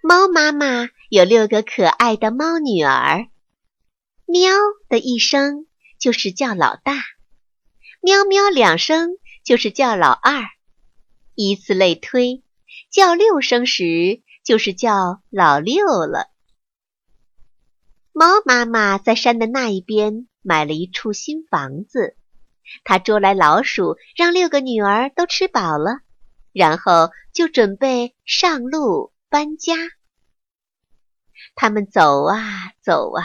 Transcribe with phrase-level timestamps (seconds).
[0.00, 3.26] 猫妈妈有六个可爱的猫女儿。
[4.26, 4.50] 喵
[4.88, 5.66] 的一声
[5.98, 6.94] 就是叫老大，
[8.00, 10.44] 喵喵两声就是叫老二，
[11.34, 12.44] 以此类推，
[12.90, 16.30] 叫六声时就是叫老六了。
[18.12, 22.16] 猫妈妈在山的那一边买了一处新房子，
[22.84, 26.00] 她捉来老鼠，让六个女儿都吃饱了，
[26.52, 29.74] 然后就准备上路搬家。
[31.54, 33.24] 他们走啊走啊，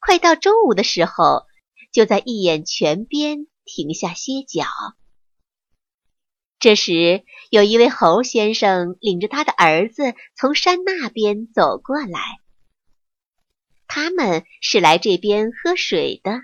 [0.00, 1.46] 快到中午的时候，
[1.92, 4.64] 就在一眼泉边停下歇脚。
[6.58, 12.20] 这时，有一位猴先生领着他的儿子从山那边走过来。
[13.86, 16.42] 他们是来这边喝水的。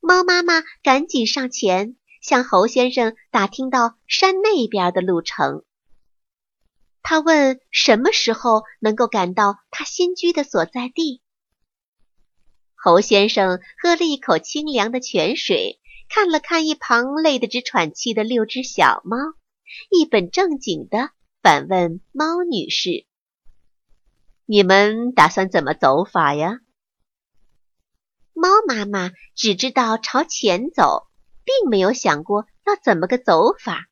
[0.00, 5.64] 猫妈妈赶紧上前向猴先生打听到山那边的路程。
[7.08, 11.22] 他问：“什么时候能够赶到他新居的所在地？”
[12.74, 19.18] 猴先生喝了一口清凉的泉水，看了看一旁累得直喘气的六只小猫，
[19.88, 21.10] 一本正经地
[21.42, 23.06] 反问猫女士
[24.44, 26.58] ：“你们打算怎么走法呀？”
[28.34, 31.06] 猫妈妈只知道朝前走，
[31.44, 33.86] 并没有想过要怎么个走法，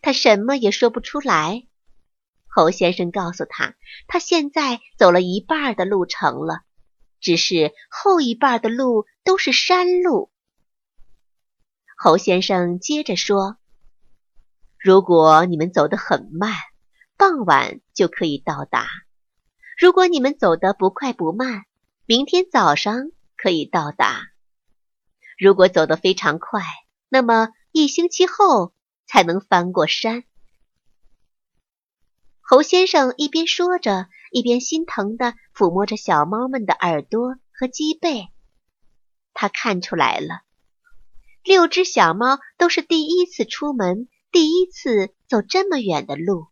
[0.00, 1.66] 她什么也说不出来。
[2.56, 3.74] 侯先生告诉他，
[4.06, 6.62] 他现在走了一半的路程了，
[7.20, 10.30] 只是后一半的路都是山路。
[11.98, 13.58] 侯先生接着说
[14.80, 16.54] ：“如果你们走得很慢，
[17.18, 18.86] 傍晚就可以到达；
[19.78, 21.66] 如果你们走得不快不慢，
[22.06, 24.30] 明天早上可以到达；
[25.38, 26.62] 如果走得非常快，
[27.10, 28.72] 那么一星期后
[29.06, 30.24] 才能翻过山。”
[32.48, 38.28] 猴先生一边说着，一边心疼地抚摸着小猫们的耳朵和脊背。
[39.34, 40.42] 他看出来了，
[41.42, 46.46] 六只小猫都是第一次出门，第一次走这么远的路。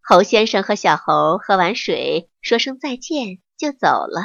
[0.00, 4.22] 猴先生和小猴喝完水，说声再见，就走了。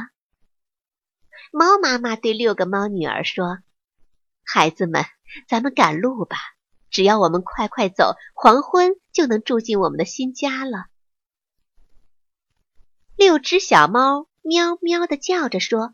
[1.52, 3.58] 猫妈妈对六个猫女儿说
[4.46, 5.06] ：“孩子们，
[5.50, 6.38] 咱们赶路吧。”
[6.92, 10.86] 只要我们快快走，黄昏就能住进我们的新家了。
[13.16, 15.94] 六只小猫喵喵的叫着说：“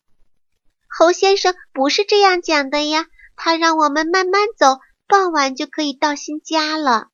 [0.87, 7.09] 猴先生不是这样讲的呀，他让我们慢慢走，傍晚就可以到新家了。”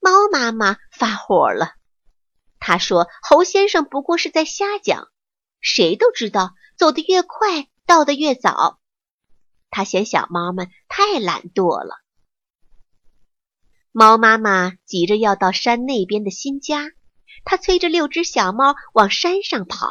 [0.00, 1.74] 猫妈妈发火了，
[2.60, 5.08] 他说：“猴先生不过是在瞎讲，
[5.60, 8.78] 谁都知道，走得越快，到得越早。”
[9.70, 12.00] 他嫌小猫们太懒惰了。
[13.98, 16.92] 猫妈妈急着要到山那边的新家，
[17.44, 19.88] 它催着六只小猫往山上跑。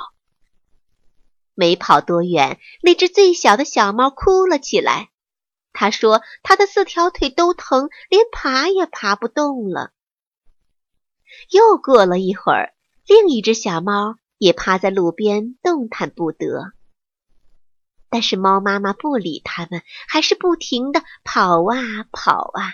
[1.55, 5.09] 没跑多远，那只最小的小猫哭了起来。
[5.73, 9.91] 它说：“它的四条腿都疼，连爬也爬不动了。”
[11.51, 12.73] 又过了一会儿，
[13.07, 16.71] 另一只小猫也趴在路边动弹不得。
[18.07, 21.75] 但是猫妈妈不理它们，还是不停地跑啊
[22.13, 22.71] 跑啊。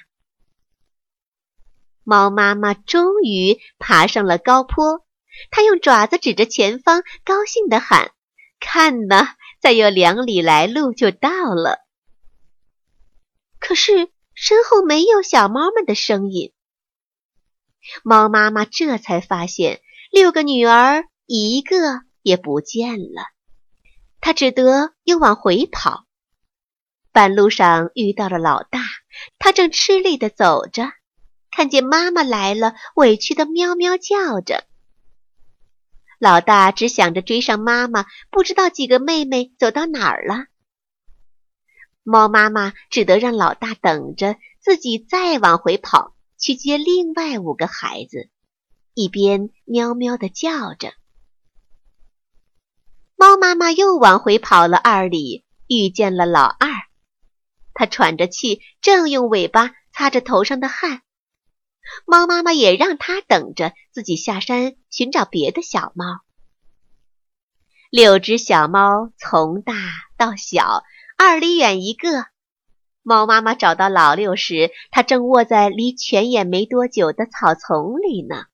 [2.04, 5.06] 猫妈妈终于爬上了高坡，
[5.52, 8.12] 它用爪子指着前方，高兴地喊
[8.60, 11.80] ：“看呐，再有两里来路就到了。”
[13.60, 16.52] 可是身后没有小猫们的声音。
[18.04, 23.24] 猫妈妈这才发现，六个女儿一个也不见了。
[24.20, 26.06] 她只得又往回跑，
[27.12, 28.80] 半路上遇到了老大，
[29.38, 30.92] 他正吃力地走着，
[31.56, 34.66] 看见妈妈来了，委屈的喵喵叫着。
[36.18, 40.46] 老大只想着追上妈妈，不知道几个妹妹走到哪儿了。
[42.02, 48.30] 猫妈妈只得让老大等着，自己再往回跑去接另外五个孩子，
[48.96, 50.94] 一边喵喵的叫着。
[53.16, 56.68] 猫妈妈又往回跑了二里，遇见了老二。
[57.76, 61.04] 他喘着气，正用尾巴擦着头上的汗。
[62.06, 66.06] 猫妈妈也让它等着，自己下山寻找别的小猫。
[67.90, 69.74] 六只小猫从大
[70.18, 70.84] 到小，
[71.18, 72.26] 二里远一个。
[73.04, 78.46] 猫妈妈找到老六时，它正卧在离泉眼没多久的草丛里呢。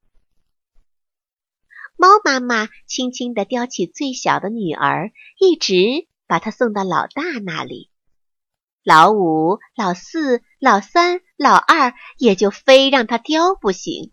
[1.96, 7.90] 猫妈妈轻轻地叼起最小的女儿，一直把她送到老大那里。
[8.84, 14.12] 老五、老四、老三、老二也就非让他叼不行。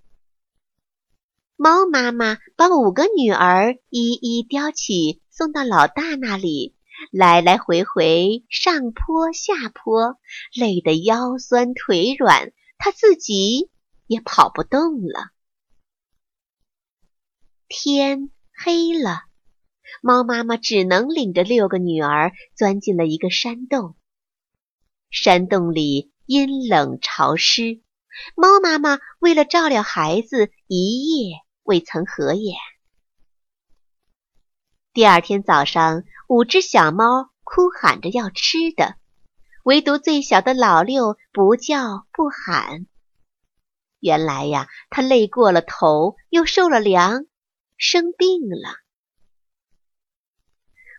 [1.57, 6.77] 猫妈妈把五个女儿一一叼起，送到老大那里，
[7.11, 10.21] 来来回回上坡下坡，
[10.55, 13.71] 累得腰酸腿软，他自己
[14.07, 15.31] 也跑不动了。
[17.67, 19.23] 天黑了，
[20.01, 23.97] 猫妈妈只能领着六个女儿钻进了一个山洞。
[25.11, 27.81] 山洞里阴冷潮湿，
[28.35, 32.57] 猫妈妈为了照料孩子，一夜未曾合眼。
[34.93, 38.97] 第二天早上，五只小猫哭喊着要吃的，
[39.63, 42.87] 唯独最小的老六不叫不喊。
[44.01, 47.27] 原来呀，他累过了头，又受了凉，
[47.77, 48.75] 生病了。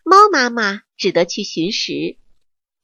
[0.06, 2.18] 猫妈妈只得去寻食。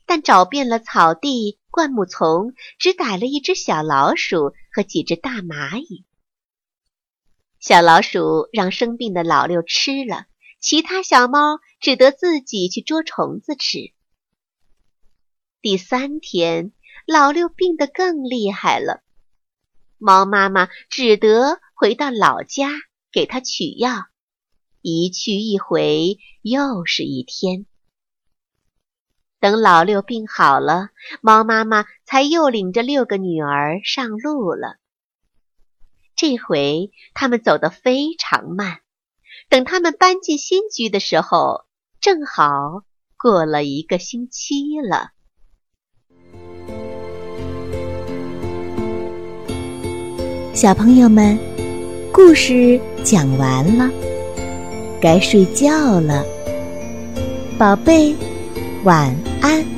[0.06, 6.06] 但找遍了草地、灌木丛，只逮了一只小老鼠和几只大蚂蚁。
[7.60, 10.28] 小老鼠让生病的老六吃了，
[10.60, 13.92] 其他小猫只得自己去捉虫子吃。
[15.64, 16.74] 第三天，
[17.08, 19.02] 老六病得更厉害了，
[19.98, 22.70] 猫妈妈只得回到老家
[23.12, 24.06] 给他取药。
[24.82, 27.66] 一去一回，又是一天。
[29.44, 30.88] 等老六病好了，
[31.20, 34.78] 猫妈妈才又领着六个女儿上路了。
[36.16, 38.78] 这回他们走得非常慢，
[39.50, 41.66] 等他们搬进新居的时候，
[42.00, 42.84] 正好
[43.18, 45.10] 过了一个星期了。
[50.54, 51.38] 小朋友们，
[52.14, 53.92] 故事讲完了，
[55.02, 56.24] 该睡觉了，
[57.60, 58.16] 宝贝。
[58.86, 59.73] 晚安安。